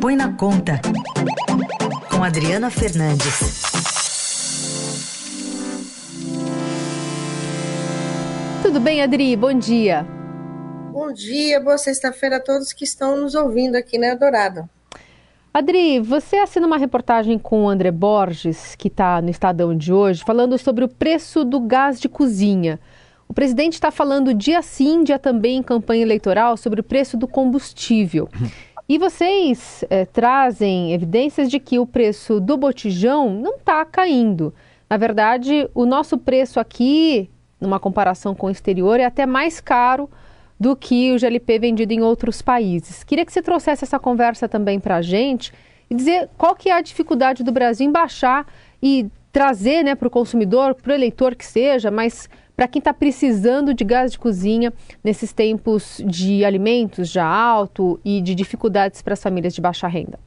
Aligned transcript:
Põe 0.00 0.16
na 0.16 0.32
Conta, 0.32 0.80
com 2.10 2.24
Adriana 2.24 2.70
Fernandes. 2.70 3.60
Tudo 8.62 8.80
bem, 8.80 9.02
Adri? 9.02 9.36
Bom 9.36 9.52
dia. 9.52 10.06
Bom 10.90 11.12
dia, 11.12 11.60
boa 11.60 11.76
sexta-feira 11.76 12.36
a 12.36 12.40
todos 12.40 12.72
que 12.72 12.82
estão 12.82 13.14
nos 13.20 13.34
ouvindo 13.34 13.76
aqui 13.76 13.98
na 13.98 14.06
Eldorado. 14.06 14.66
Adri, 15.52 16.00
você 16.00 16.36
assina 16.36 16.66
uma 16.66 16.78
reportagem 16.78 17.38
com 17.38 17.64
o 17.64 17.68
André 17.68 17.90
Borges, 17.90 18.74
que 18.74 18.88
está 18.88 19.20
no 19.20 19.28
Estadão 19.28 19.76
de 19.76 19.92
hoje, 19.92 20.24
falando 20.24 20.56
sobre 20.56 20.82
o 20.82 20.88
preço 20.88 21.44
do 21.44 21.60
gás 21.60 22.00
de 22.00 22.08
cozinha. 22.08 22.80
O 23.28 23.34
presidente 23.34 23.74
está 23.74 23.90
falando 23.90 24.32
dia 24.32 24.62
sim, 24.62 25.04
dia 25.04 25.18
também 25.18 25.58
em 25.58 25.62
campanha 25.62 26.02
eleitoral 26.02 26.56
sobre 26.56 26.80
o 26.80 26.82
preço 26.84 27.18
do 27.18 27.28
combustível. 27.28 28.30
E 28.90 28.98
vocês 28.98 29.84
é, 29.88 30.04
trazem 30.04 30.92
evidências 30.92 31.48
de 31.48 31.60
que 31.60 31.78
o 31.78 31.86
preço 31.86 32.40
do 32.40 32.56
botijão 32.56 33.32
não 33.32 33.54
está 33.54 33.84
caindo. 33.84 34.52
Na 34.90 34.96
verdade, 34.96 35.70
o 35.72 35.86
nosso 35.86 36.18
preço 36.18 36.58
aqui, 36.58 37.30
numa 37.60 37.78
comparação 37.78 38.34
com 38.34 38.48
o 38.48 38.50
exterior, 38.50 38.98
é 38.98 39.04
até 39.04 39.24
mais 39.26 39.60
caro 39.60 40.10
do 40.58 40.74
que 40.74 41.12
o 41.12 41.18
GLP 41.20 41.60
vendido 41.60 41.92
em 41.92 42.02
outros 42.02 42.42
países. 42.42 43.04
Queria 43.04 43.24
que 43.24 43.32
você 43.32 43.40
trouxesse 43.40 43.84
essa 43.84 43.96
conversa 43.96 44.48
também 44.48 44.80
para 44.80 44.96
a 44.96 45.02
gente 45.02 45.52
e 45.88 45.94
dizer 45.94 46.28
qual 46.36 46.56
que 46.56 46.68
é 46.68 46.72
a 46.72 46.80
dificuldade 46.80 47.44
do 47.44 47.52
Brasil 47.52 47.86
em 47.86 47.92
baixar 47.92 48.44
e 48.82 49.06
trazer 49.30 49.84
né, 49.84 49.94
para 49.94 50.08
o 50.08 50.10
consumidor, 50.10 50.74
para 50.74 50.90
o 50.90 50.94
eleitor 50.96 51.36
que 51.36 51.46
seja, 51.46 51.92
mas 51.92 52.28
para 52.60 52.68
quem 52.68 52.78
está 52.78 52.92
precisando 52.92 53.72
de 53.72 53.82
gás 53.82 54.12
de 54.12 54.18
cozinha 54.18 54.70
nesses 55.02 55.32
tempos 55.32 55.98
de 56.04 56.44
alimentos 56.44 57.08
já 57.08 57.24
alto 57.24 57.98
e 58.04 58.20
de 58.20 58.34
dificuldades 58.34 59.00
para 59.00 59.14
as 59.14 59.22
famílias 59.22 59.54
de 59.54 59.62
baixa 59.62 59.88
renda? 59.88 60.20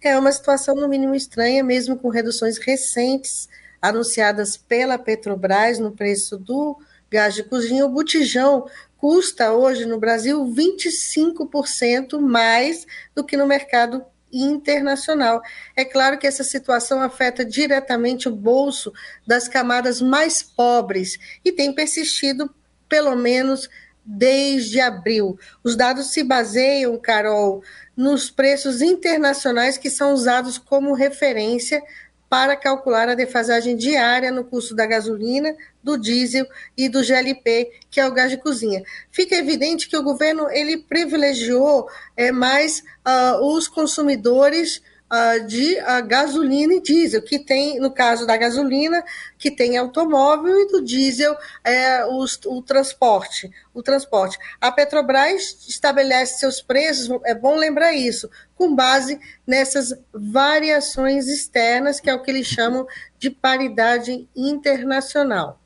É 0.00 0.16
uma 0.16 0.30
situação, 0.30 0.76
no 0.76 0.88
mínimo, 0.88 1.12
estranha, 1.12 1.64
mesmo 1.64 1.96
com 1.96 2.08
reduções 2.08 2.56
recentes 2.56 3.48
anunciadas 3.82 4.56
pela 4.56 4.96
Petrobras 4.96 5.80
no 5.80 5.90
preço 5.90 6.38
do 6.38 6.78
gás 7.10 7.34
de 7.34 7.42
cozinha. 7.42 7.84
O 7.84 7.90
botijão 7.90 8.68
custa 8.96 9.52
hoje 9.52 9.86
no 9.86 9.98
Brasil 9.98 10.44
25% 10.44 12.20
mais 12.20 12.86
do 13.12 13.24
que 13.24 13.36
no 13.36 13.44
mercado 13.44 14.04
internacional. 14.42 15.42
É 15.74 15.84
claro 15.84 16.18
que 16.18 16.26
essa 16.26 16.44
situação 16.44 17.00
afeta 17.00 17.44
diretamente 17.44 18.28
o 18.28 18.34
bolso 18.34 18.92
das 19.26 19.48
camadas 19.48 20.00
mais 20.00 20.42
pobres 20.42 21.18
e 21.44 21.52
tem 21.52 21.72
persistido 21.72 22.54
pelo 22.88 23.16
menos 23.16 23.68
desde 24.04 24.80
abril. 24.80 25.38
Os 25.64 25.74
dados 25.74 26.12
se 26.12 26.22
baseiam, 26.22 26.96
Carol, 26.98 27.62
nos 27.96 28.30
preços 28.30 28.80
internacionais 28.80 29.76
que 29.76 29.90
são 29.90 30.12
usados 30.12 30.58
como 30.58 30.94
referência 30.94 31.82
para 32.28 32.56
calcular 32.56 33.08
a 33.08 33.14
defasagem 33.14 33.76
diária 33.76 34.30
no 34.30 34.44
custo 34.44 34.74
da 34.74 34.86
gasolina, 34.86 35.54
do 35.82 35.96
diesel 35.96 36.46
e 36.76 36.88
do 36.88 37.02
GLP, 37.02 37.70
que 37.90 38.00
é 38.00 38.06
o 38.06 38.12
gás 38.12 38.30
de 38.30 38.36
cozinha. 38.36 38.82
Fica 39.10 39.36
evidente 39.36 39.88
que 39.88 39.96
o 39.96 40.02
governo 40.02 40.50
ele 40.50 40.78
privilegiou 40.78 41.88
é, 42.16 42.32
mais 42.32 42.82
uh, 43.06 43.44
os 43.54 43.68
consumidores 43.68 44.82
uh, 45.10 45.46
de 45.46 45.78
uh, 45.80 46.06
gasolina 46.06 46.74
e 46.74 46.80
diesel, 46.80 47.22
que 47.22 47.38
tem, 47.38 47.78
no 47.80 47.90
caso 47.90 48.26
da 48.26 48.36
gasolina, 48.36 49.02
que 49.38 49.50
tem 49.50 49.76
automóvel 49.76 50.60
e 50.60 50.68
do 50.68 50.84
diesel 50.84 51.36
é, 51.64 52.04
os, 52.06 52.38
o 52.46 52.62
transporte. 52.62 53.50
O 53.72 53.82
transporte. 53.82 54.38
A 54.60 54.70
Petrobras 54.72 55.66
estabelece 55.68 56.38
seus 56.38 56.60
preços, 56.60 57.08
é 57.24 57.34
bom 57.34 57.56
lembrar 57.56 57.92
isso, 57.92 58.28
com 58.54 58.74
base 58.74 59.18
nessas 59.46 59.94
variações 60.12 61.28
externas, 61.28 62.00
que 62.00 62.10
é 62.10 62.14
o 62.14 62.22
que 62.22 62.30
eles 62.30 62.46
chamam 62.46 62.86
de 63.18 63.30
paridade 63.30 64.28
internacional. 64.34 65.60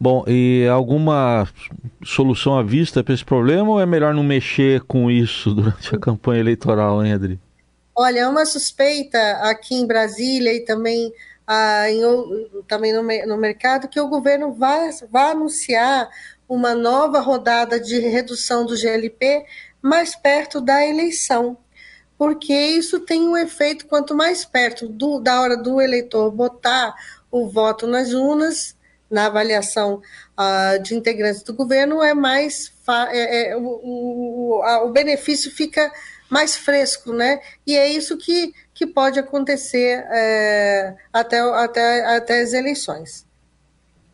Bom, 0.00 0.24
e 0.28 0.64
alguma 0.68 1.48
solução 2.04 2.56
à 2.56 2.62
vista 2.62 3.02
para 3.02 3.14
esse 3.14 3.24
problema 3.24 3.70
ou 3.70 3.80
é 3.80 3.86
melhor 3.86 4.14
não 4.14 4.22
mexer 4.22 4.82
com 4.82 5.10
isso 5.10 5.52
durante 5.52 5.92
a 5.92 5.98
campanha 5.98 6.40
eleitoral, 6.40 7.04
hein, 7.04 7.12
Adri? 7.12 7.40
Olha, 8.00 8.20
é 8.20 8.28
uma 8.28 8.46
suspeita 8.46 9.18
aqui 9.42 9.74
em 9.74 9.84
Brasília 9.84 10.54
e 10.54 10.60
também, 10.64 11.12
ah, 11.44 11.90
em, 11.90 12.00
também 12.68 12.92
no, 12.92 13.02
no, 13.02 13.36
mercado 13.36 13.88
que 13.88 13.98
o 13.98 14.06
governo 14.06 14.52
vai, 14.52 14.88
vai 15.10 15.32
anunciar 15.32 16.08
uma 16.48 16.76
nova 16.76 17.18
rodada 17.18 17.80
de 17.80 17.98
redução 17.98 18.64
do 18.64 18.76
GLP 18.76 19.44
mais 19.82 20.14
perto 20.14 20.60
da 20.60 20.86
eleição. 20.86 21.58
Porque 22.16 22.52
isso 22.52 23.00
tem 23.00 23.28
um 23.28 23.36
efeito, 23.36 23.88
quanto 23.88 24.14
mais 24.14 24.44
perto 24.44 24.88
do, 24.88 25.18
da 25.18 25.40
hora 25.40 25.56
do 25.56 25.80
eleitor 25.80 26.30
botar 26.30 26.94
o 27.32 27.48
voto 27.48 27.84
nas 27.88 28.12
urnas, 28.12 28.76
na 29.10 29.26
avaliação 29.26 30.00
uh, 30.38 30.80
de 30.80 30.94
integrantes 30.94 31.42
do 31.42 31.52
governo, 31.52 32.00
é 32.00 32.14
mais 32.14 32.72
é, 33.10 33.50
é, 33.50 33.56
o, 33.56 33.62
o, 33.62 34.62
a, 34.62 34.84
o 34.84 34.92
benefício 34.92 35.50
fica 35.50 35.92
mais 36.28 36.56
fresco, 36.56 37.12
né? 37.12 37.40
E 37.66 37.76
é 37.76 37.88
isso 37.88 38.16
que, 38.16 38.52
que 38.74 38.86
pode 38.86 39.18
acontecer 39.18 40.04
é, 40.10 40.94
até, 41.12 41.40
até, 41.40 42.16
até 42.16 42.40
as 42.40 42.52
eleições. 42.52 43.26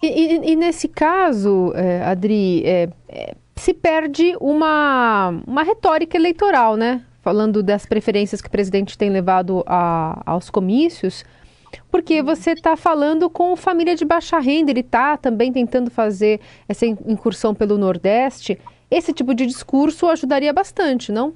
E, 0.02 0.06
e, 0.06 0.52
e 0.52 0.56
nesse 0.56 0.86
caso, 0.86 1.72
é, 1.74 2.02
Adri, 2.02 2.62
é, 2.64 2.88
é, 3.08 3.34
se 3.56 3.72
perde 3.72 4.36
uma, 4.40 5.30
uma 5.46 5.62
retórica 5.62 6.16
eleitoral, 6.16 6.76
né? 6.76 7.02
Falando 7.22 7.62
das 7.62 7.86
preferências 7.86 8.42
que 8.42 8.48
o 8.48 8.50
presidente 8.50 8.98
tem 8.98 9.08
levado 9.08 9.64
a, 9.66 10.22
aos 10.26 10.50
comícios, 10.50 11.24
porque 11.90 12.22
você 12.22 12.50
está 12.50 12.76
falando 12.76 13.30
com 13.30 13.56
família 13.56 13.96
de 13.96 14.04
baixa 14.04 14.38
renda, 14.38 14.70
ele 14.70 14.80
está 14.80 15.16
também 15.16 15.50
tentando 15.50 15.90
fazer 15.90 16.40
essa 16.68 16.84
incursão 16.84 17.54
pelo 17.54 17.78
Nordeste. 17.78 18.58
Esse 18.90 19.12
tipo 19.12 19.34
de 19.34 19.46
discurso 19.46 20.06
ajudaria 20.08 20.52
bastante, 20.52 21.10
não? 21.10 21.32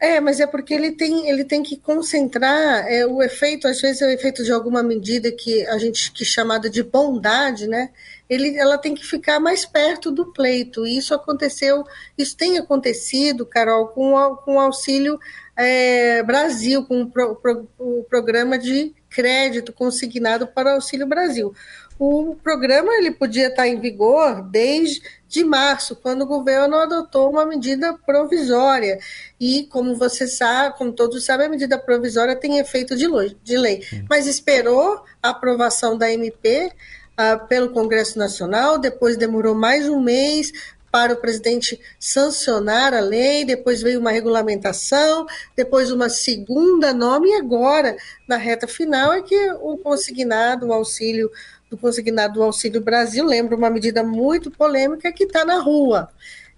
É, 0.00 0.20
mas 0.20 0.38
é 0.38 0.46
porque 0.46 0.72
ele 0.72 0.92
tem, 0.92 1.28
ele 1.28 1.44
tem 1.44 1.60
que 1.60 1.76
concentrar 1.76 2.86
é, 2.86 3.04
o 3.04 3.20
efeito, 3.20 3.66
às 3.66 3.80
vezes 3.80 4.00
é 4.00 4.06
o 4.06 4.10
efeito 4.10 4.44
de 4.44 4.52
alguma 4.52 4.80
medida 4.80 5.32
que 5.32 5.66
a 5.66 5.76
gente 5.76 6.12
que 6.12 6.24
chamada 6.24 6.70
de 6.70 6.84
bondade, 6.84 7.66
né? 7.66 7.90
Ele, 8.30 8.56
ela 8.56 8.78
tem 8.78 8.94
que 8.94 9.04
ficar 9.04 9.40
mais 9.40 9.64
perto 9.66 10.12
do 10.12 10.32
pleito. 10.32 10.86
E 10.86 10.96
isso 10.96 11.14
aconteceu, 11.14 11.84
isso 12.16 12.36
tem 12.36 12.58
acontecido, 12.58 13.44
Carol, 13.44 13.88
com, 13.88 14.12
com 14.44 14.54
o 14.54 14.60
auxílio 14.60 15.18
é, 15.56 16.22
Brasil, 16.22 16.84
com 16.84 17.02
o, 17.02 17.10
pro, 17.10 17.34
pro, 17.34 17.68
o 17.76 18.04
programa 18.08 18.56
de 18.56 18.94
crédito 19.10 19.72
consignado 19.72 20.46
para 20.46 20.70
o 20.70 20.74
Auxílio 20.74 21.06
Brasil. 21.06 21.52
O 21.98 22.36
programa 22.36 22.94
ele 22.94 23.10
podia 23.10 23.48
estar 23.48 23.66
em 23.66 23.80
vigor 23.80 24.42
desde 24.42 25.02
de 25.26 25.44
março, 25.44 25.96
quando 25.96 26.22
o 26.22 26.26
governo 26.26 26.76
adotou 26.76 27.28
uma 27.28 27.44
medida 27.44 27.92
provisória. 27.92 28.98
E, 29.38 29.64
como 29.64 29.96
você 29.96 30.26
sabe, 30.26 30.78
como 30.78 30.92
todos 30.92 31.24
sabem, 31.24 31.46
a 31.46 31.50
medida 31.50 31.76
provisória 31.76 32.36
tem 32.36 32.58
efeito 32.58 32.96
de, 32.96 33.06
de 33.42 33.58
lei. 33.58 33.82
Mas 34.08 34.26
esperou 34.26 35.02
a 35.22 35.30
aprovação 35.30 35.98
da 35.98 36.10
MP 36.10 36.66
uh, 36.66 36.70
ah, 37.16 37.36
pelo 37.36 37.70
Congresso 37.70 38.18
Nacional, 38.18 38.78
depois 38.78 39.16
demorou 39.16 39.54
mais 39.54 39.88
um 39.88 40.00
mês 40.00 40.52
para 40.90 41.12
o 41.12 41.16
presidente 41.16 41.78
sancionar 41.98 42.94
a 42.94 43.00
lei, 43.00 43.44
depois 43.44 43.82
veio 43.82 44.00
uma 44.00 44.10
regulamentação, 44.10 45.26
depois 45.54 45.90
uma 45.90 46.08
segunda 46.08 46.94
nome, 46.94 47.28
e 47.28 47.34
agora, 47.34 47.96
na 48.26 48.36
reta 48.36 48.66
final, 48.66 49.12
é 49.12 49.22
que 49.22 49.50
o 49.60 49.76
consignado, 49.76 50.68
o 50.68 50.72
auxílio 50.72 51.30
do 51.70 51.76
consignado 51.76 52.34
do 52.34 52.42
Auxílio 52.42 52.80
Brasil, 52.80 53.24
lembra 53.24 53.56
uma 53.56 53.70
medida 53.70 54.02
muito 54.02 54.50
polêmica 54.50 55.12
que 55.12 55.24
está 55.24 55.44
na 55.44 55.58
rua. 55.58 56.08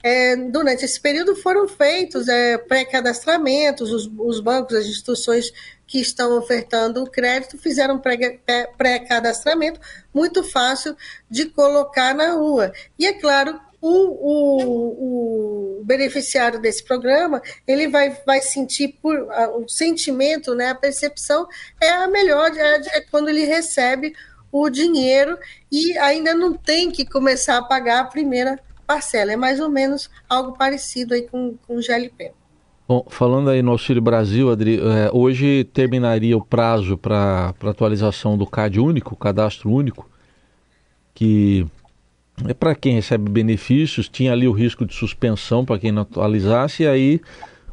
É, 0.03 0.35
durante 0.35 0.85
esse 0.85 0.99
período 0.99 1.37
foram 1.37 1.69
feitos 1.69 2.27
é, 2.27 2.57
pré-cadastramentos, 2.57 3.93
os, 3.93 4.11
os, 4.19 4.41
bancos, 4.41 4.75
as 4.75 4.87
instituições 4.87 5.53
que 5.87 6.01
estão 6.01 6.39
ofertando 6.39 7.03
o 7.03 7.11
crédito 7.11 7.59
fizeram 7.59 8.01
pré-cadastramento 8.79 9.79
muito 10.15 10.43
fácil 10.43 10.97
de 11.29 11.47
colocar 11.47 12.15
na 12.15 12.33
rua. 12.33 12.73
E 12.99 13.07
é 13.07 13.13
claro, 13.13 13.61
o, 13.81 13.89
o, 13.89 15.81
o, 15.81 15.85
beneficiário 15.85 16.61
desse 16.61 16.85
programa 16.85 17.43
ele 17.67 17.89
vai, 17.89 18.17
vai 18.27 18.41
sentir 18.41 18.99
por 19.03 19.29
o 19.55 19.69
sentimento, 19.69 20.55
né, 20.55 20.69
a 20.69 20.75
percepção 20.75 21.47
é 21.81 21.91
a 21.91 22.07
melhor 22.07 22.51
é, 22.57 22.99
é 22.99 23.01
quando 23.01 23.29
ele 23.29 23.45
recebe 23.45 24.15
o 24.53 24.69
dinheiro 24.69 25.39
e 25.71 25.97
ainda 25.99 26.35
não 26.35 26.55
tem 26.55 26.91
que 26.91 27.05
começar 27.05 27.59
a 27.59 27.63
pagar 27.63 28.01
a 28.01 28.05
primeira 28.05 28.59
parcela. 28.87 29.33
É 29.33 29.37
mais 29.37 29.61
ou 29.61 29.69
menos 29.69 30.11
algo 30.29 30.53
parecido 30.57 31.15
aí 31.15 31.23
com, 31.23 31.57
com 31.67 31.77
o 31.77 31.83
GLP. 31.83 32.33
Bom, 32.89 33.07
falando 33.09 33.51
aí 33.51 33.63
no 33.63 33.71
Auxílio 33.71 34.03
Brasil, 34.03 34.51
Adri, 34.51 34.81
é, 34.81 35.11
hoje 35.13 35.63
terminaria 35.73 36.37
o 36.37 36.45
prazo 36.45 36.99
para 36.99 37.55
atualização 37.63 38.37
do 38.37 38.45
CAD 38.45 38.81
único, 38.81 39.15
cadastro 39.15 39.71
único, 39.71 40.11
que 41.15 41.65
é 42.49 42.53
para 42.53 42.75
quem 42.75 42.95
recebe 42.95 43.31
benefícios, 43.31 44.09
tinha 44.09 44.33
ali 44.33 44.49
o 44.49 44.53
risco 44.53 44.85
de 44.85 44.93
suspensão 44.93 45.65
para 45.65 45.79
quem 45.79 45.93
não 45.93 46.03
atualizasse, 46.03 46.83
e 46.83 46.87
aí 46.89 47.21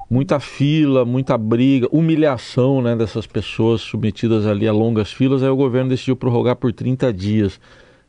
muita 0.10 0.40
fila, 0.40 1.06
muita 1.06 1.38
briga, 1.38 1.88
humilhação 1.92 2.82
né, 2.82 2.96
dessas 2.96 3.28
pessoas 3.28 3.82
submetidas 3.82 4.46
ali 4.46 4.68
a 4.68 4.72
longas 4.72 5.12
filas, 5.12 5.44
aí 5.44 5.50
o 5.50 5.56
governo 5.56 5.90
decidiu 5.90 6.16
prorrogar 6.16 6.56
por 6.56 6.72
30 6.72 7.12
dias. 7.14 7.60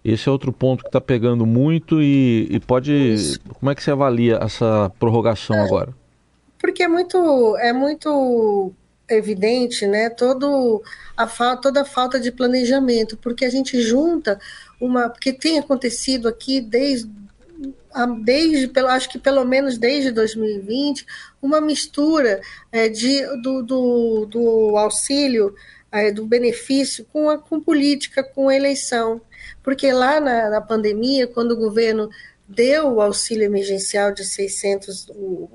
Esse 0.05 0.29
é 0.29 0.33
outro 0.33 0.53
ponto 0.53 0.83
que 0.83 0.89
está 0.89 1.01
pegando 1.01 1.45
muito 1.45 2.01
e, 2.01 2.47
e 2.51 2.61
pode. 2.61 2.93
Isso. 2.93 3.41
Como 3.59 3.71
é 3.71 3.75
que 3.75 3.83
você 3.83 3.91
avalia 3.91 4.39
essa 4.41 4.91
prorrogação 4.99 5.57
é, 5.57 5.65
agora? 5.65 5.95
Porque 6.59 6.85
é 6.85 6.89
muito, 6.89 7.57
é 7.59 7.73
muito 7.73 8.73
evidente, 9.09 9.87
né? 9.87 10.09
Todo 10.09 10.83
a 11.17 11.57
toda 11.57 11.83
a 11.83 11.85
falta 11.85 12.21
de 12.21 12.31
planejamento, 12.31 13.17
porque 13.17 13.45
a 13.45 13.51
gente 13.51 13.81
junta 13.83 14.39
uma, 14.81 15.09
porque 15.09 15.33
tem 15.33 15.59
acontecido 15.59 16.29
aqui 16.29 16.61
desde 16.61 17.11
desde, 18.25 18.79
acho 18.81 19.09
que 19.09 19.19
pelo 19.19 19.45
menos 19.45 19.79
desde 19.79 20.13
2020, 20.13 21.05
uma 21.43 21.61
mistura 21.61 22.41
é, 22.71 22.89
de, 22.89 23.23
do, 23.43 23.63
do, 23.63 24.27
do 24.27 24.77
auxílio, 24.77 25.55
é, 25.91 26.13
do 26.13 26.27
benefício 26.27 27.07
com, 27.13 27.31
a, 27.31 27.39
com 27.39 27.61
política, 27.61 28.23
com 28.23 28.51
eleição. 28.51 29.21
Porque 29.63 29.91
lá 29.93 30.21
na, 30.21 30.51
na 30.51 30.61
pandemia, 30.61 31.27
quando 31.27 31.53
o 31.53 31.57
governo 31.57 32.09
deu 32.49 32.95
o 32.95 33.01
auxílio 33.03 33.45
emergencial 33.45 34.13
de 34.13 34.25
600, 34.25 35.09
o, 35.11 35.49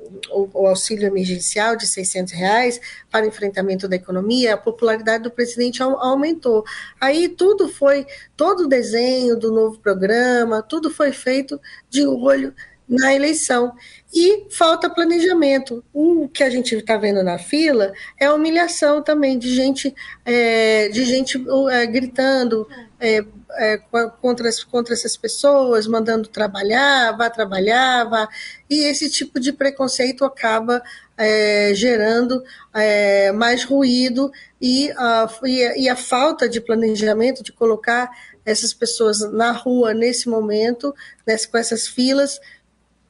o, 0.53 0.67
auxílio 0.67 1.07
emergencial 1.07 1.75
de 1.75 1.87
600 1.87 2.31
reais 2.31 2.79
para 3.09 3.25
enfrentamento 3.25 3.87
da 3.87 3.95
economia, 3.95 4.53
a 4.53 4.57
popularidade 4.57 5.23
do 5.23 5.31
presidente 5.31 5.81
aumentou. 5.81 6.63
Aí 7.01 7.27
tudo 7.27 7.67
foi, 7.67 8.05
todo 8.37 8.65
o 8.65 8.67
desenho 8.67 9.35
do 9.35 9.51
novo 9.51 9.79
programa, 9.79 10.61
tudo 10.61 10.91
foi 10.91 11.11
feito 11.11 11.59
de 11.89 12.05
olho 12.05 12.53
na 12.87 13.13
eleição. 13.13 13.73
E 14.13 14.45
falta 14.51 14.89
planejamento. 14.89 15.83
O 15.91 16.27
que 16.27 16.43
a 16.43 16.49
gente 16.49 16.75
está 16.75 16.97
vendo 16.97 17.23
na 17.23 17.39
fila 17.39 17.91
é 18.19 18.29
humilhação 18.29 19.01
também 19.01 19.39
de 19.39 19.53
gente, 19.55 19.93
é, 20.23 20.89
de 20.89 21.03
gente 21.03 21.43
é, 21.71 21.85
gritando, 21.87 22.67
é, 23.03 23.25
é, 23.57 23.77
contra, 24.21 24.49
contra 24.71 24.93
essas 24.93 25.17
pessoas, 25.17 25.85
mandando 25.87 26.29
trabalhar, 26.29 27.11
vá 27.17 27.29
trabalhar, 27.29 28.05
vá. 28.05 28.29
E 28.69 28.85
esse 28.85 29.09
tipo 29.09 29.41
de 29.41 29.51
preconceito 29.51 30.23
acaba 30.23 30.81
é, 31.17 31.73
gerando 31.75 32.41
é, 32.73 33.33
mais 33.33 33.65
ruído 33.65 34.31
e 34.61 34.89
a, 34.91 35.29
e 35.43 35.63
a, 35.65 35.77
e, 35.79 35.89
a, 35.89 35.97
falta 35.97 36.47
de 36.47 36.61
planejamento 36.61 37.43
de 37.43 37.51
colocar 37.51 38.09
essas 38.45 38.73
pessoas 38.73 39.19
na 39.33 39.51
rua 39.51 39.93
nesse 39.93 40.29
momento, 40.29 40.95
nessa, 41.27 41.45
com 41.49 41.57
essas 41.57 41.85
filas. 41.85 42.39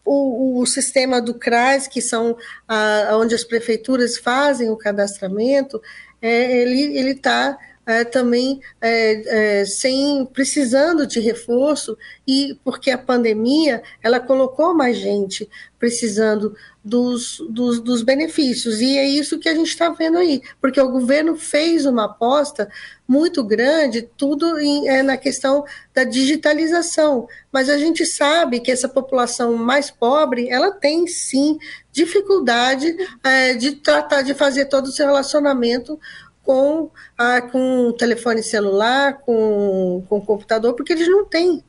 O, 0.03 0.59
o, 0.59 0.65
sistema 0.65 1.21
do 1.21 1.35
CRAS, 1.35 1.87
que 1.87 2.01
são 2.01 2.35
a, 2.67 3.11
onde 3.13 3.35
as 3.35 3.43
prefeituras 3.43 4.17
fazem 4.17 4.71
o 4.71 4.75
cadastramento, 4.75 5.79
é, 6.19 6.51
ele 6.61 7.11
está 7.11 7.57
é, 7.85 8.03
também 8.03 8.61
é, 8.81 9.59
é, 9.61 9.65
sem 9.65 10.25
precisando 10.25 11.05
de 11.05 11.19
reforço 11.19 11.97
e 12.27 12.57
porque 12.63 12.89
a 12.89 12.97
pandemia 12.97 13.83
ela 14.01 14.19
colocou 14.19 14.73
mais 14.73 14.97
gente 14.97 15.49
precisando 15.77 16.55
dos, 16.83 17.41
dos, 17.49 17.81
dos 17.81 18.01
benefícios. 18.01 18.79
E 18.79 18.97
é 18.97 19.05
isso 19.05 19.37
que 19.37 19.49
a 19.49 19.55
gente 19.55 19.67
está 19.67 19.89
vendo 19.89 20.17
aí 20.17 20.41
porque 20.61 20.79
o 20.79 20.89
governo 20.89 21.35
fez 21.35 21.85
uma 21.85 22.05
aposta 22.05 22.69
muito 23.05 23.43
grande 23.43 24.09
tudo 24.17 24.57
em, 24.59 24.87
é, 24.87 25.03
na 25.03 25.17
questão 25.17 25.65
da 25.93 26.05
digitalização. 26.05 27.27
Mas 27.51 27.69
a 27.69 27.77
gente 27.77 28.05
sabe 28.05 28.61
que 28.61 28.71
essa 28.71 28.87
população 28.87 29.55
mais 29.57 29.91
pobre 29.91 30.49
ela 30.49 30.71
tem 30.71 31.05
sim 31.05 31.57
dificuldade 31.91 32.95
é, 33.23 33.53
de 33.53 33.73
tratar 33.73 34.21
de 34.21 34.33
fazer 34.33 34.65
todo 34.65 34.85
o 34.85 34.91
seu 34.91 35.05
relacionamento 35.05 35.99
com, 36.43 36.91
a, 37.17 37.41
com 37.41 37.87
o 37.87 37.93
telefone 37.93 38.43
celular, 38.43 39.19
com, 39.21 40.03
com 40.07 40.17
o 40.17 40.25
computador, 40.25 40.75
porque 40.75 40.93
eles 40.93 41.07
não 41.07 41.25
têm. 41.25 41.63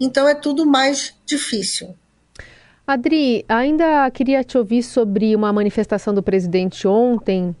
Então 0.00 0.26
é 0.26 0.34
tudo 0.34 0.66
mais 0.66 1.14
difícil. 1.24 1.94
Adri, 2.86 3.44
ainda 3.48 4.10
queria 4.10 4.42
te 4.44 4.58
ouvir 4.58 4.82
sobre 4.82 5.34
uma 5.34 5.52
manifestação 5.52 6.12
do 6.12 6.22
presidente 6.22 6.86
ontem, 6.86 7.54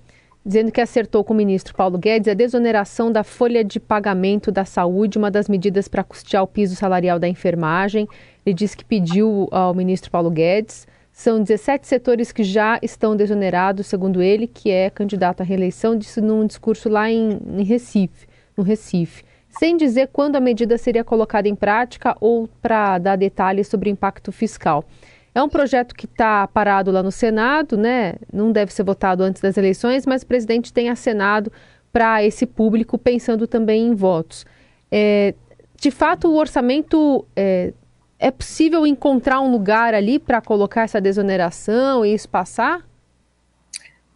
dizendo 0.44 0.70
que 0.70 0.80
acertou 0.80 1.24
com 1.24 1.32
o 1.32 1.36
ministro 1.36 1.74
Paulo 1.74 1.96
Guedes 1.96 2.28
a 2.28 2.34
desoneração 2.34 3.10
da 3.10 3.24
folha 3.24 3.64
de 3.64 3.80
pagamento 3.80 4.52
da 4.52 4.66
saúde, 4.66 5.16
uma 5.16 5.30
das 5.30 5.48
medidas 5.48 5.88
para 5.88 6.04
custear 6.04 6.42
o 6.42 6.46
piso 6.46 6.76
salarial 6.76 7.18
da 7.18 7.26
enfermagem. 7.26 8.06
Ele 8.44 8.54
disse 8.54 8.76
que 8.76 8.84
pediu 8.84 9.48
ao 9.50 9.72
ministro 9.74 10.10
Paulo 10.10 10.30
Guedes 10.30 10.86
são 11.14 11.40
17 11.40 11.86
setores 11.86 12.32
que 12.32 12.42
já 12.42 12.76
estão 12.82 13.14
desonerados, 13.14 13.86
segundo 13.86 14.20
ele, 14.20 14.48
que 14.48 14.68
é 14.68 14.90
candidato 14.90 15.42
à 15.42 15.44
reeleição, 15.44 15.96
disse 15.96 16.20
num 16.20 16.44
discurso 16.44 16.88
lá 16.88 17.08
em, 17.08 17.38
em 17.56 17.62
Recife, 17.62 18.26
no 18.56 18.64
Recife, 18.64 19.22
sem 19.48 19.76
dizer 19.76 20.08
quando 20.12 20.34
a 20.34 20.40
medida 20.40 20.76
seria 20.76 21.04
colocada 21.04 21.48
em 21.48 21.54
prática 21.54 22.16
ou 22.20 22.48
para 22.60 22.98
dar 22.98 23.14
detalhes 23.14 23.68
sobre 23.68 23.88
o 23.88 23.92
impacto 23.92 24.32
fiscal. 24.32 24.84
É 25.32 25.40
um 25.40 25.48
projeto 25.48 25.94
que 25.94 26.06
está 26.06 26.48
parado 26.48 26.90
lá 26.90 27.00
no 27.00 27.12
Senado, 27.12 27.76
né? 27.76 28.14
Não 28.32 28.50
deve 28.50 28.72
ser 28.72 28.82
votado 28.82 29.22
antes 29.22 29.40
das 29.40 29.56
eleições, 29.56 30.04
mas 30.04 30.22
o 30.22 30.26
presidente 30.26 30.72
tem 30.72 30.88
acenado 30.88 31.50
para 31.92 32.24
esse 32.24 32.44
público, 32.44 32.98
pensando 32.98 33.46
também 33.46 33.86
em 33.86 33.94
votos. 33.94 34.44
É, 34.90 35.32
de 35.80 35.92
fato, 35.92 36.26
o 36.26 36.34
orçamento 36.34 37.24
é, 37.36 37.72
é 38.18 38.30
possível 38.30 38.86
encontrar 38.86 39.40
um 39.40 39.50
lugar 39.50 39.94
ali 39.94 40.18
para 40.18 40.40
colocar 40.40 40.82
essa 40.82 41.00
desoneração 41.00 42.04
e 42.04 42.14
isso 42.14 42.28
passar? 42.28 42.86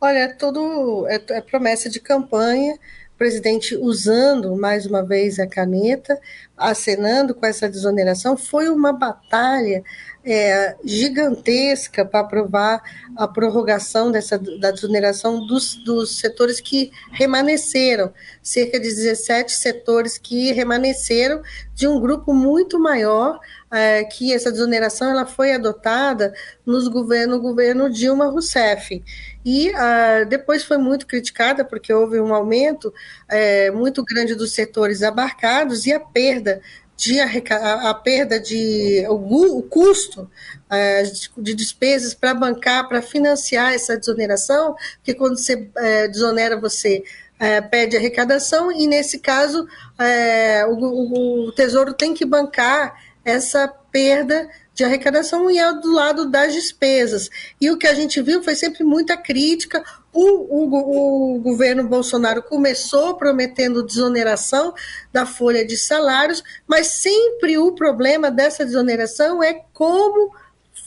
Olha, 0.01 0.19
é 0.19 0.29
tudo 0.29 1.07
é, 1.09 1.21
é 1.31 1.41
promessa 1.41 1.91
de 1.91 1.99
campanha, 1.99 2.79
presidente 3.17 3.77
usando 3.77 4.57
mais 4.57 4.87
uma 4.87 5.05
vez 5.05 5.41
a 5.41 5.47
caneta, 5.47 6.19
acenando 6.57 7.35
com 7.35 7.45
essa 7.45 7.69
desoneração, 7.69 8.37
foi 8.37 8.69
uma 8.69 8.93
batalha 8.93 9.83
é, 10.31 10.77
gigantesca 10.85 12.05
para 12.05 12.21
aprovar 12.21 12.83
a 13.17 13.27
prorrogação 13.27 14.13
dessa, 14.13 14.39
da 14.39 14.71
desoneração 14.71 15.47
dos, 15.47 15.75
dos 15.77 16.19
setores 16.19 16.61
que 16.61 16.91
remanesceram, 17.13 18.13
cerca 18.43 18.79
de 18.79 18.89
17 18.89 19.53
setores 19.53 20.19
que 20.19 20.53
remanesceram 20.53 21.43
de 21.75 21.89
um 21.89 21.99
grupo 21.99 22.35
muito 22.35 22.79
maior, 22.79 23.41
é, 23.71 24.05
que 24.05 24.35
essa 24.35 24.53
desoneração 24.53 25.11
ela 25.11 25.25
foi 25.25 25.53
adotada 25.53 26.35
nos 26.65 26.89
governo, 26.89 27.37
no 27.37 27.43
governo 27.43 27.91
Dilma 27.91 28.27
Rousseff. 28.27 29.03
E 29.45 29.71
uh, 29.71 30.27
depois 30.29 30.63
foi 30.63 30.77
muito 30.77 31.07
criticada, 31.07 31.65
porque 31.65 31.93
houve 31.93 32.21
um 32.21 32.35
aumento 32.35 32.93
é, 33.29 33.71
muito 33.71 34.05
grande 34.05 34.35
dos 34.35 34.53
setores 34.53 35.03
abarcados 35.03 35.87
e 35.87 35.93
a 35.93 36.01
perda 36.01 36.61
de 36.99 37.21
a, 37.21 37.91
a 37.91 37.95
perda 37.95 38.41
de 38.41 39.07
o, 39.09 39.59
o 39.59 39.63
custo 39.63 40.29
é, 40.69 41.05
de 41.39 41.55
despesas 41.55 42.13
para 42.13 42.35
bancar, 42.35 42.89
para 42.89 43.01
financiar 43.01 43.73
essa 43.73 43.97
desoneração, 43.97 44.75
porque 44.97 45.15
quando 45.15 45.39
você 45.39 45.71
é, 45.77 46.09
desonera, 46.09 46.61
você 46.61 47.05
é, 47.39 47.61
pede 47.61 47.97
arrecadação, 47.97 48.73
e 48.73 48.89
nesse 48.89 49.21
caso 49.21 49.69
é, 49.97 50.67
o, 50.67 51.47
o, 51.47 51.53
Tesouro 51.53 51.95
tem 51.95 52.13
que 52.13 52.25
bancar 52.25 53.01
essa 53.25 53.69
perda 53.93 54.49
de 54.75 54.83
arrecadação 54.83 55.49
e 55.49 55.57
é 55.57 55.73
do 55.75 55.93
lado 55.93 56.29
das 56.29 56.53
despesas. 56.53 57.31
E 57.61 57.71
o 57.71 57.79
que 57.79 57.87
a 57.87 57.95
gente 57.95 58.21
viu 58.21 58.43
foi 58.43 58.57
sempre 58.57 58.83
muita 58.83 59.17
crítica. 59.17 59.85
O, 60.21 60.65
o, 60.65 61.37
o, 61.37 61.39
governo 61.39 61.85
Bolsonaro 61.85 62.43
começou 62.43 63.15
prometendo 63.15 63.87
desoneração 63.87 64.75
da 65.13 65.25
folha 65.25 65.65
de 65.65 65.77
salários, 65.77 66.43
mas 66.67 66.89
sempre 66.89 67.57
o 67.57 67.71
problema 67.71 68.29
dessa 68.29 68.65
desoneração 68.65 69.41
é 69.41 69.63
como 69.73 70.35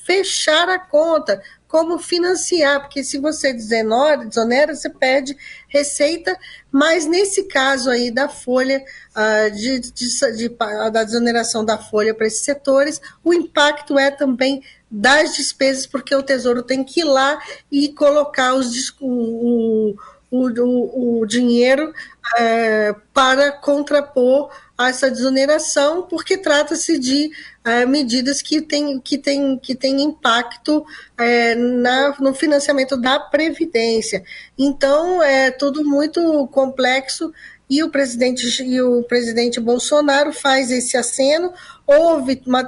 fechar 0.06 0.68
a 0.68 0.78
conta, 0.78 1.42
como 1.72 1.98
financiar, 1.98 2.82
porque 2.82 3.02
se 3.02 3.18
você 3.18 3.54
desonera, 3.54 4.26
desonera 4.26 4.76
você 4.76 4.90
perde 4.90 5.38
receita, 5.70 6.38
mas 6.70 7.06
nesse 7.06 7.44
caso 7.46 7.90
aí 7.90 8.12
da 8.12 8.28
folha, 8.28 8.84
uh, 9.16 9.50
de, 9.56 9.80
de, 9.80 10.36
de, 10.36 10.50
da 10.92 11.06
desoneração 11.06 11.64
da 11.64 11.78
folha 11.78 12.14
para 12.14 12.28
esses 12.28 12.44
setores, 12.44 13.00
o 13.24 13.34
impacto 13.34 13.98
é 13.98 14.12
também 14.12 14.62
das 14.92 15.34
despesas, 15.34 15.88
porque 15.88 16.14
o 16.14 16.22
Tesouro 16.22 16.62
tem 16.62 16.84
que 16.84 17.00
ir 17.00 17.06
lá 17.06 17.40
e 17.72 17.88
colocar 17.94 18.54
os, 18.54 18.94
o, 19.00 19.96
o, 20.32 21.20
o, 21.20 21.26
dinheiro 21.26 21.94
é, 22.40 22.96
para 23.14 23.52
contrapor 23.52 24.50
a 24.78 24.88
essa 24.90 25.12
desoneração, 25.12 26.04
porque 26.04 26.38
trata-se 26.38 26.98
de 26.98 27.30
é, 27.66 27.86
medidas 27.86 28.42
que 28.42 28.62
têm 28.62 29.00
que 29.00 29.18
tem, 29.18 29.60
que 29.60 29.76
tem 29.76 30.02
impacto 30.02 30.86
é, 31.18 31.54
na, 31.54 32.16
no 32.20 32.34
financiamento 32.34 32.96
da 32.96 33.20
Previdência. 33.20 34.24
Então, 34.58 35.22
é 35.22 35.52
tudo 35.52 35.84
muito 35.84 36.48
complexo 36.48 37.34
e 37.70 37.84
o 37.84 37.90
presidente, 37.90 38.64
e 38.64 38.82
o 38.82 39.04
presidente 39.04 39.60
Bolsonaro 39.60 40.32
faz 40.32 40.72
esse 40.72 40.96
aceno. 40.96 41.54
Houve 41.86 42.42
uma, 42.46 42.68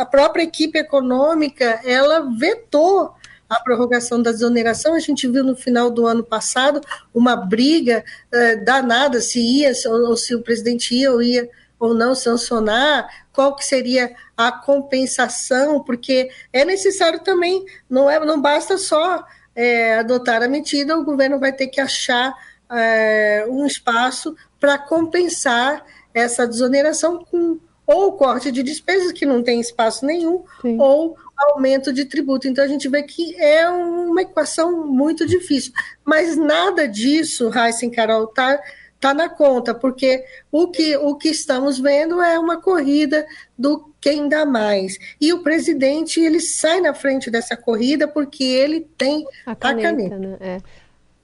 a 0.00 0.06
própria 0.06 0.42
equipe 0.42 0.78
econômica, 0.78 1.80
ela 1.84 2.30
vetou 2.38 3.14
a 3.48 3.60
prorrogação 3.60 4.20
da 4.22 4.32
desoneração. 4.32 4.94
A 4.94 4.98
gente 4.98 5.26
viu 5.26 5.42
no 5.42 5.56
final 5.56 5.90
do 5.90 6.06
ano 6.06 6.22
passado 6.22 6.80
uma 7.14 7.36
briga 7.36 8.04
eh, 8.30 8.56
danada 8.56 9.20
se 9.20 9.40
ia 9.40 9.72
ou 9.86 10.16
se 10.16 10.34
o 10.34 10.42
presidente 10.42 10.94
ia 10.94 11.12
ou 11.12 11.22
ia 11.22 11.48
ou 11.78 11.94
não 11.94 12.14
sancionar, 12.14 13.08
qual 13.32 13.54
que 13.54 13.64
seria 13.64 14.12
a 14.36 14.50
compensação, 14.50 15.82
porque 15.82 16.28
é 16.52 16.64
necessário 16.64 17.20
também, 17.20 17.64
não, 17.88 18.10
é, 18.10 18.18
não 18.24 18.40
basta 18.40 18.76
só 18.76 19.24
é, 19.54 19.98
adotar 19.98 20.42
a 20.42 20.48
medida, 20.48 20.98
o 20.98 21.04
governo 21.04 21.38
vai 21.38 21.52
ter 21.52 21.68
que 21.68 21.80
achar 21.80 22.34
é, 22.70 23.46
um 23.48 23.64
espaço 23.64 24.36
para 24.58 24.76
compensar 24.76 25.84
essa 26.12 26.46
desoneração 26.46 27.24
com 27.24 27.60
ou 27.86 28.12
corte 28.12 28.52
de 28.52 28.62
despesas, 28.62 29.12
que 29.12 29.24
não 29.24 29.42
tem 29.42 29.60
espaço 29.60 30.04
nenhum, 30.04 30.44
Sim. 30.60 30.76
ou 30.78 31.16
aumento 31.38 31.92
de 31.92 32.04
tributo. 32.04 32.48
Então 32.48 32.64
a 32.64 32.68
gente 32.68 32.88
vê 32.88 33.02
que 33.02 33.34
é 33.40 33.68
uma 33.68 34.22
equação 34.22 34.86
muito 34.86 35.26
difícil. 35.26 35.72
Mas 36.04 36.36
nada 36.36 36.86
disso, 36.88 37.48
Raíssa 37.48 37.86
e 37.86 37.90
Carol, 37.90 38.24
está 38.24 38.60
tá 39.00 39.14
na 39.14 39.28
conta, 39.28 39.74
porque 39.74 40.24
o 40.50 40.68
que, 40.68 40.96
o 40.96 41.14
que 41.14 41.28
estamos 41.28 41.78
vendo 41.78 42.20
é 42.20 42.38
uma 42.38 42.60
corrida 42.60 43.24
do 43.56 43.92
quem 44.00 44.28
dá 44.28 44.44
mais. 44.44 44.98
E 45.20 45.32
o 45.32 45.42
presidente 45.42 46.20
ele 46.20 46.40
sai 46.40 46.80
na 46.80 46.94
frente 46.94 47.30
dessa 47.30 47.56
corrida 47.56 48.08
porque 48.08 48.44
ele 48.44 48.86
tem 48.96 49.24
a 49.46 49.54
caneta. 49.54 49.88
A 49.88 49.92
caneta. 49.92 50.18
Né? 50.18 50.36
É. 50.40 50.58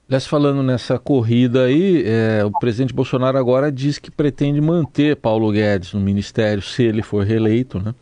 Aliás, 0.06 0.26
falando 0.26 0.62
nessa 0.62 0.98
corrida 0.98 1.64
aí, 1.64 2.04
é, 2.06 2.44
o 2.44 2.50
presidente 2.52 2.92
Bolsonaro 2.92 3.38
agora 3.38 3.72
diz 3.72 3.98
que 3.98 4.10
pretende 4.10 4.60
manter 4.60 5.16
Paulo 5.16 5.50
Guedes 5.50 5.94
no 5.94 6.00
ministério 6.00 6.62
se 6.62 6.82
ele 6.82 7.02
for 7.02 7.24
reeleito, 7.24 7.80
né? 7.80 7.94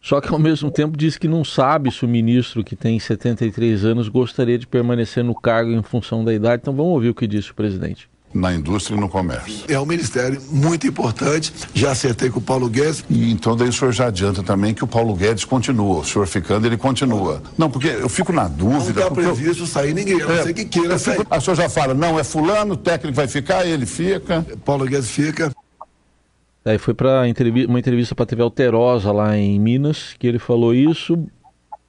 Só 0.00 0.20
que 0.20 0.32
ao 0.32 0.38
mesmo 0.38 0.70
tempo 0.70 0.96
diz 0.96 1.18
que 1.18 1.28
não 1.28 1.44
sabe 1.44 1.90
se 1.90 2.04
o 2.04 2.08
ministro 2.08 2.64
que 2.64 2.74
tem 2.74 2.98
73 2.98 3.84
anos 3.84 4.08
gostaria 4.08 4.58
de 4.58 4.66
permanecer 4.66 5.22
no 5.22 5.34
cargo 5.34 5.70
em 5.70 5.82
função 5.82 6.24
da 6.24 6.32
idade. 6.32 6.62
Então 6.62 6.74
vamos 6.74 6.92
ouvir 6.92 7.10
o 7.10 7.14
que 7.14 7.26
disse 7.26 7.50
o 7.50 7.54
presidente 7.54 8.08
na 8.32 8.52
indústria 8.54 8.96
e 8.96 9.00
no 9.00 9.08
comércio. 9.08 9.64
É 9.68 9.78
um 9.78 9.86
ministério 9.86 10.40
muito 10.50 10.86
importante, 10.86 11.52
já 11.74 11.90
acertei 11.90 12.30
com 12.30 12.38
o 12.38 12.42
Paulo 12.42 12.68
Guedes. 12.68 13.04
E 13.10 13.30
então 13.30 13.56
daí 13.56 13.68
o 13.68 13.72
senhor 13.72 13.92
já 13.92 14.06
adianta 14.06 14.42
também 14.42 14.72
que 14.72 14.84
o 14.84 14.86
Paulo 14.86 15.14
Guedes 15.14 15.44
continua, 15.44 15.98
o 15.98 16.04
senhor 16.04 16.26
ficando, 16.26 16.66
ele 16.66 16.76
continua. 16.76 17.42
Não, 17.58 17.68
porque 17.70 17.88
eu 17.88 18.08
fico 18.08 18.32
na 18.32 18.46
dúvida. 18.46 19.00
Não 19.00 19.08
está 19.08 19.10
previsto 19.10 19.64
eu... 19.64 19.66
sair 19.66 19.94
ninguém, 19.94 20.22
a 20.22 20.26
não 20.26 20.34
é, 20.34 20.42
ser 20.44 20.54
que 20.54 20.64
queira 20.64 20.98
sair. 20.98 21.18
Fico... 21.18 21.34
A 21.34 21.40
senhor 21.40 21.56
já 21.56 21.68
fala, 21.68 21.92
não, 21.92 22.18
é 22.18 22.24
fulano, 22.24 22.74
o 22.74 22.76
técnico 22.76 23.16
vai 23.16 23.26
ficar, 23.26 23.66
ele 23.66 23.86
fica. 23.86 24.46
Paulo 24.64 24.84
Guedes 24.84 25.10
fica. 25.10 25.50
Aí 26.70 26.78
foi 26.78 26.94
para 26.94 27.22
uma 27.68 27.78
entrevista 27.78 28.14
para 28.14 28.22
a 28.22 28.26
TV 28.26 28.42
Alterosa 28.42 29.10
lá 29.10 29.36
em 29.36 29.58
Minas, 29.58 30.14
que 30.18 30.26
ele 30.26 30.38
falou 30.38 30.72
isso. 30.72 31.18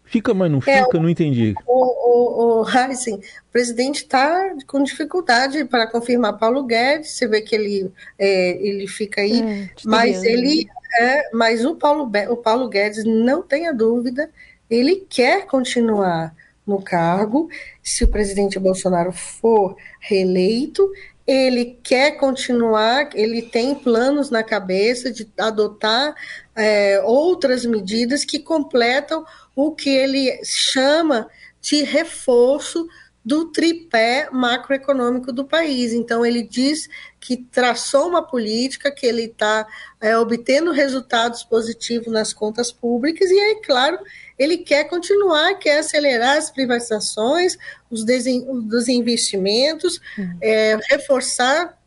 Fica, 0.04 0.34
mas 0.34 0.52
não 0.52 0.58
é, 0.58 0.84
fica, 0.84 0.98
é, 0.98 1.00
não 1.00 1.10
entendi. 1.10 1.54
O, 1.68 1.74
o, 1.74 2.62
o 2.62 2.70
Heisen, 2.70 3.16
o 3.16 3.52
presidente 3.52 3.98
está 3.98 4.56
com 4.66 4.84
dificuldade 4.84 5.64
para 5.66 5.88
confirmar 5.88 6.38
Paulo 6.38 6.64
Guedes, 6.64 7.12
você 7.12 7.28
vê 7.28 7.42
que 7.42 7.56
ele, 7.56 7.92
é, 8.18 8.58
ele 8.58 8.88
fica 8.88 9.22
aí, 9.22 9.42
é, 9.42 9.70
mas 9.86 10.24
ele 10.24 10.68
é, 11.00 11.30
mas 11.32 11.64
o 11.64 11.76
Paulo, 11.76 12.12
o 12.30 12.36
Paulo 12.36 12.68
Guedes, 12.68 13.06
não 13.06 13.42
tenha 13.42 13.74
dúvida, 13.74 14.30
ele 14.70 15.06
quer 15.08 15.46
continuar 15.46 16.36
no 16.66 16.82
cargo. 16.82 17.50
Se 17.82 18.04
o 18.04 18.08
presidente 18.08 18.60
Bolsonaro 18.60 19.12
for 19.12 19.78
reeleito, 20.00 20.92
ele 21.26 21.80
quer 21.84 22.18
continuar, 22.18 23.10
ele 23.14 23.42
tem 23.42 23.76
planos 23.76 24.30
na 24.30 24.44
cabeça 24.44 25.12
de 25.12 25.30
adotar 25.38 26.16
é, 26.56 27.02
outras 27.04 27.66
medidas 27.66 28.26
que 28.26 28.40
completam 28.40 29.26
o 29.56 29.72
que 29.72 29.90
ele 29.90 30.40
chama 30.44 31.28
de 31.62 31.84
reforço 31.84 32.88
do 33.24 33.52
tripé 33.52 34.30
macroeconômico 34.32 35.32
do 35.32 35.46
país. 35.46 35.94
Então, 35.94 36.26
ele 36.26 36.42
diz 36.42 36.90
que 37.22 37.38
traçou 37.38 38.10
uma 38.10 38.24
política, 38.24 38.92
que 38.92 39.06
ele 39.06 39.26
está 39.26 39.68
é, 40.02 40.18
obtendo 40.18 40.72
resultados 40.72 41.44
positivos 41.44 42.12
nas 42.12 42.34
contas 42.34 42.72
públicas, 42.72 43.30
e 43.30 43.40
aí, 43.40 43.62
claro, 43.64 44.00
ele 44.40 44.58
quer 44.58 44.86
continuar, 44.86 45.54
quer 45.60 45.78
acelerar 45.80 46.38
as 46.38 46.50
privatizações, 46.50 47.58
os 47.92 48.04
desinvestimentos, 48.04 50.02
uhum. 50.18 50.38
é, 50.42 50.80
reforçar 50.90 51.78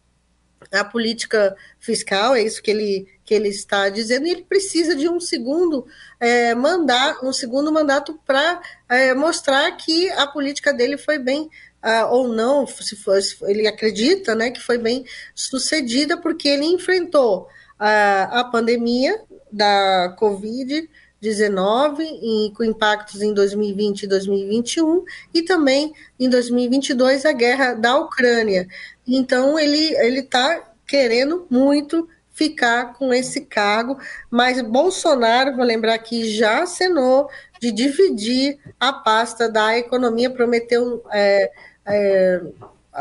a 0.73 0.85
política 0.85 1.57
fiscal, 1.81 2.35
é 2.35 2.43
isso 2.43 2.63
que 2.63 2.71
ele, 2.71 3.09
que 3.25 3.35
ele 3.35 3.49
está 3.49 3.89
dizendo, 3.89 4.27
e 4.27 4.31
ele 4.31 4.43
precisa 4.45 4.95
de 4.95 5.09
um 5.09 5.19
segundo 5.19 5.85
é, 6.21 6.55
mandato, 6.55 7.27
um 7.27 7.33
segundo 7.33 7.73
mandato 7.73 8.19
para 8.25 8.63
é, 8.89 9.13
mostrar 9.15 9.71
que 9.73 10.09
a 10.11 10.27
política 10.29 10.73
dele 10.73 10.97
foi 10.97 11.19
bem 11.19 11.51
uh, 11.85 12.11
ou 12.11 12.29
não, 12.29 12.67
se 12.67 12.97
for, 12.97 13.19
ele 13.43 13.67
acredita 13.67 14.35
né, 14.35 14.51
que 14.51 14.61
foi 14.61 14.79
bem 14.79 15.05
sucedida, 15.35 16.17
porque 16.17 16.49
ele 16.49 16.65
enfrentou 16.65 17.43
uh, 17.43 18.31
a 18.31 18.49
pandemia 18.51 19.21
da 19.53 20.15
Covid 20.19 20.89
19 21.21 22.03
e 22.03 22.53
com 22.55 22.65
impactos 22.65 23.23
em 23.23 23.33
2020 23.33 24.03
e 24.03 24.07
2021 24.07 25.05
e 25.33 25.43
também 25.43 25.93
em 26.21 26.29
2022 26.29 27.25
a 27.25 27.33
guerra 27.33 27.73
da 27.73 27.97
Ucrânia. 27.97 28.69
Então 29.07 29.59
ele 29.59 30.19
está 30.19 30.71
querendo 30.87 31.47
muito 31.49 32.07
ficar 32.35 32.95
com 32.95 33.15
esse 33.15 33.43
cargo, 33.43 33.97
mas 34.29 34.61
Bolsonaro, 34.61 35.57
vou 35.57 35.65
lembrar 35.65 35.97
que 35.99 36.29
já 36.29 36.65
acenou 36.65 37.31
de 37.61 37.71
dividir 37.71 38.59
a 38.79 38.93
pasta 38.93 39.49
da 39.49 39.79
economia, 39.79 40.29
prometeu 40.29 41.03
é, 41.13 41.51
é, 41.87 42.43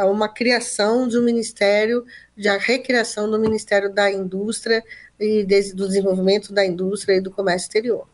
uma 0.05 0.29
criação 0.29 1.07
de 1.07 1.17
um 1.17 1.23
ministério, 1.23 2.05
de 2.37 2.47
a 2.47 2.57
recriação 2.57 3.29
do 3.29 3.39
Ministério 3.39 3.91
da 3.91 4.09
Indústria 4.09 4.83
e 5.19 5.43
do 5.73 5.87
Desenvolvimento 5.87 6.53
da 6.53 6.65
Indústria 6.65 7.15
e 7.15 7.21
do 7.21 7.31
Comércio 7.31 7.65
Exterior. 7.65 8.07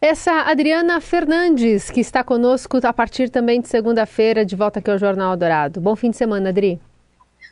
Essa 0.00 0.32
Adriana 0.42 1.00
Fernandes, 1.00 1.90
que 1.90 2.00
está 2.00 2.24
conosco 2.24 2.78
a 2.82 2.92
partir 2.92 3.30
também 3.30 3.60
de 3.60 3.68
segunda-feira, 3.68 4.44
de 4.44 4.56
volta 4.56 4.80
aqui 4.80 4.90
ao 4.90 4.98
Jornal 4.98 5.36
Dourado. 5.36 5.80
Bom 5.80 5.94
fim 5.94 6.10
de 6.10 6.16
semana, 6.16 6.48
Adri. 6.48 6.80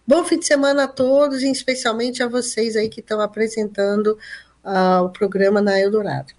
Bom 0.06 0.24
fim 0.24 0.38
de 0.38 0.46
semana 0.46 0.84
a 0.84 0.88
todos, 0.88 1.42
e 1.42 1.50
especialmente 1.50 2.22
a 2.22 2.28
vocês 2.28 2.76
aí 2.76 2.88
que 2.88 3.00
estão 3.00 3.20
apresentando 3.20 4.18
uh, 4.64 5.04
o 5.04 5.10
programa 5.10 5.60
na 5.60 5.78
Eldorado. 5.78 6.32